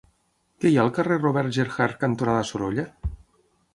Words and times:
Què 0.63 0.69
hi 0.69 0.77
ha 0.77 0.85
al 0.85 0.89
carrer 0.95 1.19
Robert 1.19 1.53
Gerhard 1.57 2.01
cantonada 2.05 2.49
Sorolla? 2.53 2.87